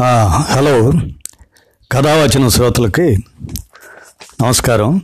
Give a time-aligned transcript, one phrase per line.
[0.00, 0.92] Hello.
[1.92, 3.16] కథావచన శ్రోతలకి
[4.42, 5.00] నమస్కారం.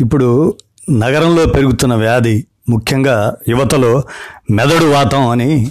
[0.00, 0.56] ఇప్పుడు
[0.90, 4.02] నగరంలో పెరుగుతున్న వ్యాధి ముఖ్యంగా యువతలో
[4.50, 5.70] మెదడు వాతం అని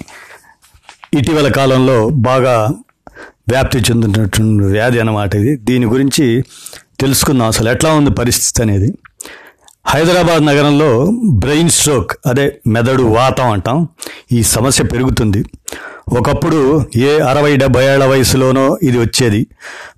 [1.14, 2.74] ఇటీవల కాలంలో బాగా
[3.50, 5.56] వ్యాప్తి చెందుతున్నటువంటి వ్యాధి అన్నమాట ఇది.
[5.56, 6.44] దీని గురించి
[7.00, 8.94] తెలుసుకుందాం అసలు ఎట్లా ఉంది పరిస్థితి అనేది.
[9.86, 13.88] హైదరాబాద్ నగరంలో బ్రెయిన్ స్ట్రోక్ అదే మెదడు వాతం అంటాం.
[14.32, 15.46] ఈ సమస్య పెరుగుతుంది.
[16.20, 19.48] ఒకప్పుడు ఏ అరవై డెబ్బై ఏళ్ళ వయసులోనో ఇది వచ్చేది.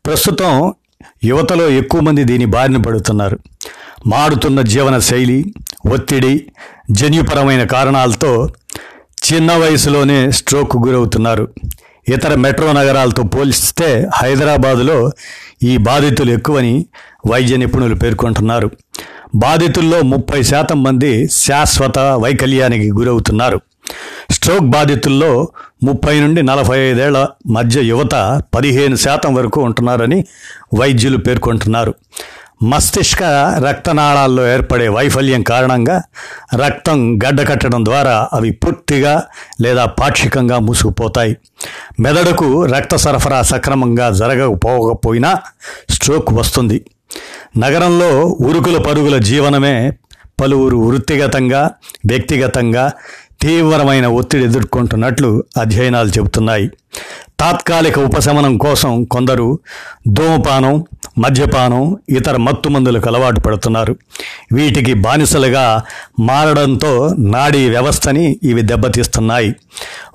[0.05, 0.73] ప్రస్తుతం
[1.23, 3.39] యువతలో ఎక్కువ మంది దీని బారిన పడుతున్నారు.
[4.07, 5.53] మారుతున్న జీవన శైలి
[5.91, 6.47] ఒత్తిడి
[6.91, 8.49] జన్యుపరమైన కారణాలతో
[9.23, 11.47] చిన్న వయసులోనే స్ట్రోక్ గురవుతున్నారు.
[12.09, 15.11] ఇతర మెట్రో నగరాలతో పోలిస్తే హైదరాబాదులో
[15.63, 16.85] ఈ బాధితులు ఎక్కువని
[17.31, 18.71] వైద్య నిపుణులు పేర్కొంటున్నారు.
[19.35, 23.61] బాధితుల్లో ముప్పై శాతం మంది శాశ్వత వైకల్యానికి గురవుతున్నారు.
[24.31, 25.47] స్ట్రోక్ బాధితుల్లో
[25.83, 30.25] ముప్పై నుండి నలభై ఐదేళ్ళ మధ్య యువత పదిహేను శాతం వరకు ఉంటున్నారని
[30.79, 31.95] వైద్యులు పేర్కొంటున్నారు.
[32.63, 33.23] మస్తిష్క
[33.67, 36.01] రక్తనాళాల్లో ఏర్పడే వైఫల్యం కారణంగా
[36.65, 39.23] రక్తం గడ్డకట్టడం ద్వారా అవి పూర్తిగా
[39.61, 41.37] లేదా పాక్షికంగా మూసుకుపోతాయి.
[41.99, 45.41] మెదడుకు రక్త సరఫరా సక్రమంగా జరగకపోకపోయినా
[45.89, 46.85] స్ట్రోక్ వస్తుంది.
[47.57, 49.93] నగరంలో ఉరుకుల పరుగుల జీవనమే
[50.41, 51.71] పలువురు వృత్తిగతంగా
[52.09, 52.91] వ్యక్తిగతంగా
[53.41, 56.71] తీవ్రమైన ఒత్తిడి ఎదుర్కొంటున్నట్లు అధ్యయనాలు చెబుతున్నాయి.
[57.39, 59.59] తాత్కాలిక ఉపశమనం కోసం కొందరు
[60.07, 60.85] ధూమపానం
[61.17, 63.95] మద్యపానం ఇతర మత్తు మందులకు అలవాటు పడుతున్నారు.
[64.51, 65.83] వీటికి బానిసలుగా
[66.19, 69.55] మారడంతో నాడీ వ్యవస్థని ఇవి దెబ్బతీస్తున్నాయి.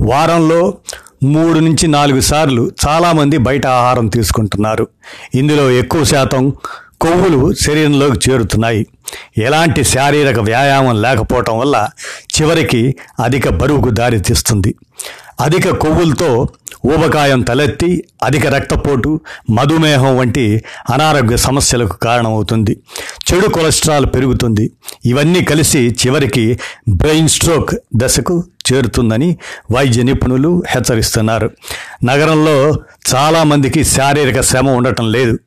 [0.01, 0.75] వారంలో
[1.23, 4.89] మూడు నుంచి నాలుగు సార్లు చాలామంది బయట ఆహారం తీసుకుంటున్నారు.
[5.35, 6.53] ఇందులో ఎక్కువ శాతం
[7.01, 8.87] కొవ్వులు శరీరంలోకి చేరుతున్నాయి.
[9.39, 11.89] ఎలాంటి శారీరక వ్యాయామం లేకపోవటం వల్ల
[12.37, 14.75] చివరికి అధిక బరువుకు దారితీస్తుంది
[15.41, 16.49] అధిక కొవ్వులతో
[16.87, 22.77] ఊబకాయం తలెత్తి అధిక రక్తపోటు మధుమేహం వంటి అనారోగ్య సమస్యలకు కారణమవుతుంది.
[23.33, 24.71] చెడు కొలెస్ట్రాల్ పెరుగుతుంది.
[25.05, 26.59] ఇవన్నీ కలిసి చివరికి
[26.89, 29.37] బ్రెయిన్ స్ట్రోక్ దశకు చేరుతుందని
[29.71, 31.51] వైద్య నిపుణులు హెచ్చరిస్తున్నారు.
[32.05, 32.75] నగరంలో
[33.15, 35.39] చాలామందికి శారీరక శ్రమ ఉండటం లేదు.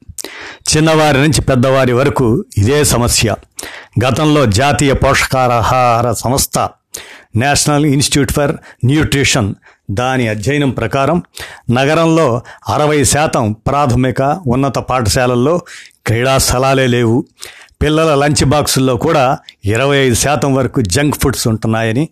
[0.75, 3.35] చిన్నవారి నుంచి పెద్దవారి వరకు ఇదే సమస్య.
[4.06, 6.69] గతంలో జాతీయ పోషకాహార సంస్థ
[7.35, 9.53] నేషనల్ ఇన్స్టిట్యూట్ ఫర్ న్యూట్రిషన్
[9.91, 11.23] దాని అధ్యయనం ప్రకారం
[11.72, 15.62] నగరంలో అరవై శాతం ప్రాథమిక ఉన్నత పాఠశాలల్లో
[16.07, 17.25] క్రీడా స్థలాలే లేవు.
[17.81, 22.09] పిల్లల లంచ్ బాక్సుల్లో కూడా ఇరవై ఐదు శాతం వరకు జంక్ ఫుడ్స్ ఉంటున్నాయని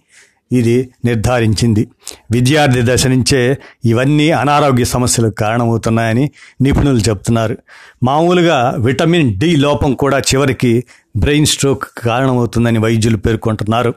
[0.52, 1.88] ఇది నిర్ధారించింది.
[2.32, 7.58] విద్యార్థి దశ నుంచే ఇవన్నీ అనారోగ్య సమస్యలకు కారణమవుతున్నాయని నిపుణులు చెప్తున్నారు.
[8.04, 10.84] మామూలుగా విటమిన్ డి లోపం కూడా చివరికి
[11.18, 13.94] బ్రెయిన్ స్ట్రోక్ కారణమవుతుందని వైద్యులు పేర్కొంటున్నారు.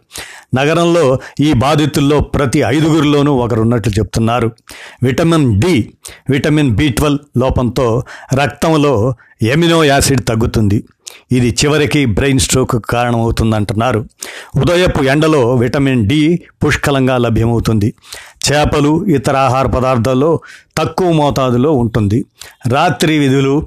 [0.54, 4.52] నగరంలో ఈ బాధితుల్లో ప్రతి ఐదుగురిలోనూ ఒకరున్నట్లు చెప్తున్నారు.
[5.02, 5.92] Vitamin D
[6.30, 8.02] vitamin B twelve లోపంతో
[8.34, 10.84] రక్తంలో ఎమినో యాసిడ్ తగ్గుతుంది.
[11.32, 14.06] ఇది చివరికి బ్రెయిన్ స్ట్రోక్ కారణమవుతుందంటున్నారు.
[14.56, 17.94] ఉదయపు ఎండలో విటమిన్ డి పుష్కలంగా లభ్యమవుతుంది.
[18.52, 20.40] చేపలు ఇతర ఆహార పదార్థాల్లో
[20.78, 22.24] తక్కువ మోతాదులో ఉంటుంది.
[22.68, 23.66] రాత్రి విధులు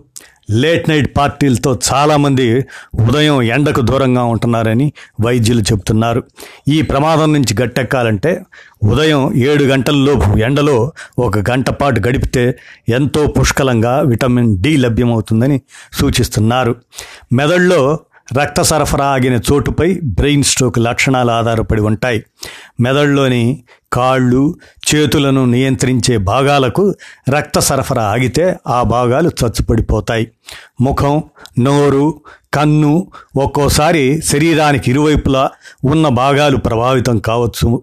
[0.49, 2.65] లేట్ నైట్ పార్టీలతో చాలామంది
[3.07, 6.23] ఉదయం ఎండకు దూరంగా ఉంటున్నారని వైద్యులు చెబుతున్నారు.
[6.67, 8.41] ఈ ప్రమాదం నుంచి గట్టెక్కాలంటే
[8.83, 12.59] ఉదయం ఏడు గంటలలోపు ఎండలో ఒక గంట పాటు గడిపితే
[12.89, 15.61] ఎంతో పుష్కలంగా విటమిన్ డి లభ్యమవుతుందని
[15.93, 16.75] సూచిస్తున్నారు.
[17.33, 17.99] మెదడులో
[18.33, 22.23] రక్త సరఫరా ఆగిన చోటుపై బ్రెయిన్ స్ట్రోక్ లక్షణాలు ఆధారపడి ఉంటాయి.
[22.79, 24.55] మెదడులోని కాళ్ళు
[24.95, 26.93] చేతులను నియంత్రించే భాగాలకు
[27.29, 30.31] రక్త సరఫరా ఆగితే ఆ భాగాలు చచ్చుపడిపోతాయి.
[30.81, 31.23] ముఖం
[31.59, 32.21] నోరు
[32.53, 35.49] కన్ను ఒక్కోసారి శరీరానికి ఇరువైపులా
[35.85, 37.81] ఉన్న భాగాలు ప్రభావితం కావచ్చు.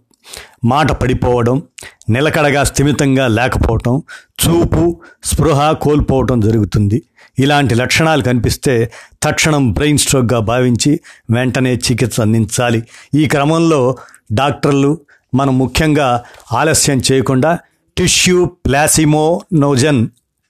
[0.64, 1.62] మాట పడిపోవడం
[2.10, 4.02] నిలకడగా స్థిమితంగా లేకపోవటం
[4.42, 7.02] చూపు స్పృహ కోల్పోవటం జరుగుతుంది.
[7.38, 8.92] ఇలాంటి లక్షణాలు కనిపిస్తే
[9.22, 12.82] తక్షణం బ్రెయిన్ స్ట్రోక్గా భావించి వెంటనే చికిత్స అందించాలి.
[13.14, 13.96] ఈ క్రమంలో
[14.32, 14.98] డాక్టర్లు
[15.34, 17.58] మనం ముఖ్యంగా ఆలస్యం చేయకుండా
[17.96, 20.08] టిష్యూ ప్లాసిమోనోజన్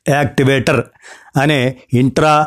[0.09, 0.85] యాక్టివేటర్
[1.39, 2.47] అనే ఇంట్రా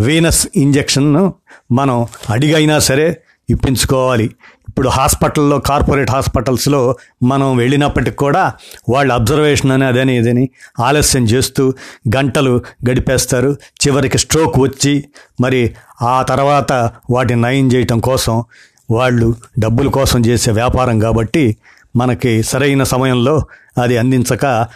[0.00, 1.34] వీనస్ ఇంజెక్షన్ను
[1.72, 3.20] మనం అడిగైనా సరే
[3.50, 4.30] ఇప్పించుకోవాలి.
[4.74, 8.52] ఇప్పుడు హాస్పిటల్లో కార్పొరేట్ హాస్పిటల్స్లో మనం వెళ్ళినప్పటికి కూడా
[8.88, 10.48] వాళ్ళ అబ్జర్వేషన్ అని అదని ఇదని
[10.80, 11.74] ఆలస్యం చేస్తూ
[12.16, 13.56] గంటలు గడిపేస్తారు.
[13.82, 15.04] చివరికి స్ట్రోక్ వచ్చి
[15.40, 18.44] మరి ఆ తర్వాత వాటిని నయం చేయటం కోసం
[18.90, 21.56] వాళ్ళు డబ్బుల కోసం చేసే వ్యాపారం కాబట్టి
[21.96, 23.42] మనకి సరైన సమయంలో
[23.82, 24.66] అది అందించక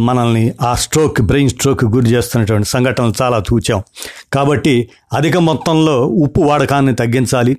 [0.00, 3.82] మనల్ని ఆ స్ట్రోక్ బ్రెయిన్ స్ట్రోక్ గురి చేస్తున్నటువంటి సంఘటనలు చాలా చూచాం
[4.32, 7.56] కాబట్టి అధిక మొత్తంలో ఉప్పు వాడకాన్ని తగ్గించాలి.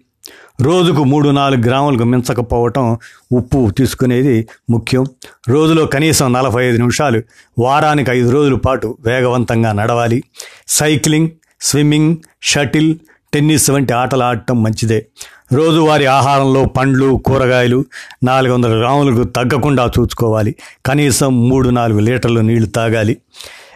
[0.61, 2.97] రోజుకు మూడు నాలుగు గ్రాములకు మించకపోవటం
[3.31, 5.05] ఉప్పు తీసుకునేది ముఖ్యం.
[5.49, 7.21] రోజులో కనీసం నలభై ఐదు నిమిషాలు
[7.59, 10.23] వారానికి ఐదు రోజుల పాటు వేగవంతంగా నడవాలి.
[10.67, 11.29] సైక్లింగ్
[11.61, 12.95] స్విమ్మింగ్ షటిల్
[13.33, 15.05] టెన్నిస్ వంటి ఆటలు ఆడటం మంచిదే.
[15.53, 17.85] రోజువారీ ఆహారంలో పండ్లు కూరగాయలు
[18.23, 20.55] నాలుగు వందల గ్రాములకు తగ్గకుండా చూసుకోవాలి.
[20.85, 23.17] కనీసం మూడు నాలుగు లీటర్లు నీళ్ళు తాగాలి.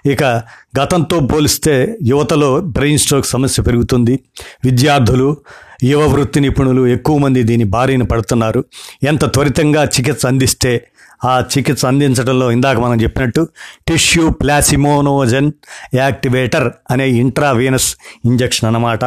[0.06, 0.24] ఇక
[0.80, 4.20] గతంతో పోలిస్తే యువతలో బ్రెయిన్ స్ట్రోక్ సమస్య పెరుగుతుంది.
[4.66, 5.38] విద్యార్థులు
[5.84, 8.66] యువ వృత్తి నిపుణులు ఎక్కువ మంది దీని బారిన పడుతున్నారు.
[9.04, 10.88] ఎంత త్వరితంగా చికిత్స అందిస్తే
[11.26, 13.48] ఆ చికిత్స అందించడంలో ఇందాక మనం చెప్పినట్టు
[13.88, 15.52] టిష్యూ ప్లాసిమోనోజన్
[15.94, 17.96] యాక్టివేటర్ అనే ఇంట్రావీనస్
[18.26, 19.06] ఇంజెక్షన్ అన్నమాట.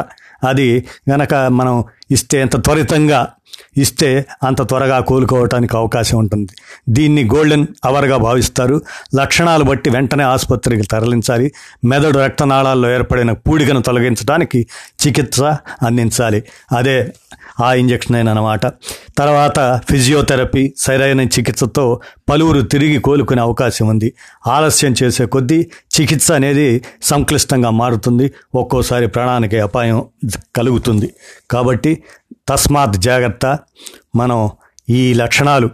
[0.49, 3.29] అది గనక మనం ఇస్తే ఎంత త్వరితంగా
[3.76, 6.52] ఇస్తే అంత త్వరగా కోలుకోవటానికి అవకాశం ఉంటుంది.
[6.88, 8.81] దీన్ని గోల్డెన్ అవర్గా భావిస్తారు.
[9.17, 11.52] లక్షణాలు బట్టి వెంటనే ఆసుపత్రికి తరలించాలి.
[11.85, 14.67] మెదడు రక్తనాళాల్లో ఏర్పడిన పూడికను తొలగించడానికి
[15.06, 15.41] చికిత్స
[15.82, 16.44] అందించాలి.
[16.76, 17.12] అదే
[17.61, 18.67] ఆ ఇంజక్షన్ అయినమాట
[19.19, 24.12] తర్వాత ఫిజియోథెరపీ సరైన చికిత్సతో పలువురు తిరిగి కోలుకునే అవకాశం ఉంది.
[24.46, 25.70] ఆలస్యం చేసే కొద్దీ
[26.00, 28.32] చికిత్స అనేది సంక్లిష్టంగా మారుతుంది.
[28.55, 30.05] ఒక్కోసారి ప్రాణానికి అపాయం
[30.56, 31.14] కలుగుతుంది.
[31.50, 32.03] కాబట్టి
[32.50, 33.58] తస్మాత్ జాగ్రత్త.
[34.17, 34.50] మనం
[34.88, 35.70] ఈ లక్షణాలు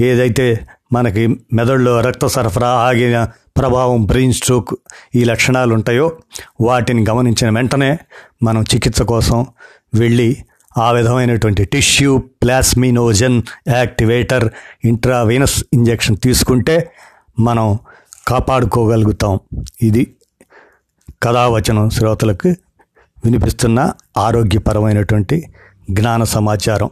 [0.00, 4.74] ఏదైతే మనకి మెదడులో రక్త సరఫరా ఆగిన ప్రభావం బ్రెయిన్ స్ట్రోక్
[5.14, 6.12] ఈ లక్షణాలు ఉంటాయో
[6.60, 7.98] వాటిని గమనించిన వెంటనే
[8.42, 9.46] మనం చికిత్స కోసం
[9.94, 10.44] వెళ్ళి
[10.78, 14.50] ఆ విధమైనటువంటి tissue plasminogen activator
[14.84, 16.90] intravenous injection తీసుకుంటే
[17.40, 17.78] మనం
[18.28, 19.40] కాపాడుకోగలుగుతాం.
[19.82, 20.14] ఇది
[21.22, 22.48] కథావచనం శ్రోతలకు
[23.24, 25.52] వినిపిస్తున్న ఆరోగ్యపరమైనటువంటి
[25.90, 26.90] జ్ఞాన సమాచారం.